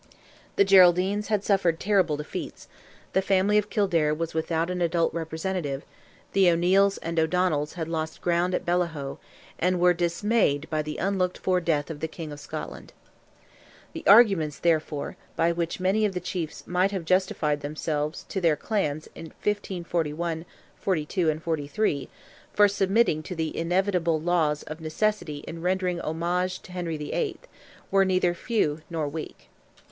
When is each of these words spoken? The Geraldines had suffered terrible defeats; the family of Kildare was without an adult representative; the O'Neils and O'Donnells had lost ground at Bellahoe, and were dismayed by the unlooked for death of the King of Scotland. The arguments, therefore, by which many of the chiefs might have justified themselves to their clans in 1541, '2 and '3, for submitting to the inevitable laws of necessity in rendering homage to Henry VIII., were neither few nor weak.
The 0.55 0.65
Geraldines 0.65 1.27
had 1.27 1.43
suffered 1.43 1.79
terrible 1.79 2.17
defeats; 2.17 2.67
the 3.13 3.21
family 3.21 3.59
of 3.59 3.69
Kildare 3.69 4.15
was 4.15 4.33
without 4.33 4.71
an 4.71 4.81
adult 4.81 5.13
representative; 5.13 5.85
the 6.33 6.49
O'Neils 6.49 6.97
and 7.03 7.19
O'Donnells 7.19 7.73
had 7.73 7.87
lost 7.87 8.19
ground 8.19 8.55
at 8.55 8.65
Bellahoe, 8.65 9.19
and 9.59 9.79
were 9.79 9.93
dismayed 9.93 10.67
by 10.71 10.81
the 10.81 10.97
unlooked 10.97 11.37
for 11.37 11.61
death 11.61 11.91
of 11.91 11.99
the 11.99 12.07
King 12.07 12.31
of 12.31 12.39
Scotland. 12.39 12.93
The 13.93 14.03
arguments, 14.07 14.57
therefore, 14.57 15.17
by 15.35 15.51
which 15.51 15.79
many 15.79 16.03
of 16.03 16.15
the 16.15 16.19
chiefs 16.19 16.65
might 16.65 16.89
have 16.89 17.05
justified 17.05 17.61
themselves 17.61 18.25
to 18.29 18.41
their 18.41 18.55
clans 18.55 19.07
in 19.13 19.25
1541, 19.25 20.45
'2 21.09 21.29
and 21.29 21.43
'3, 21.69 22.09
for 22.51 22.67
submitting 22.67 23.21
to 23.21 23.35
the 23.35 23.55
inevitable 23.55 24.19
laws 24.19 24.63
of 24.63 24.81
necessity 24.81 25.43
in 25.47 25.61
rendering 25.61 26.01
homage 26.01 26.59
to 26.63 26.71
Henry 26.71 26.97
VIII., 26.97 27.39
were 27.91 28.03
neither 28.03 28.33
few 28.33 28.81
nor 28.89 29.07
weak. 29.07 29.49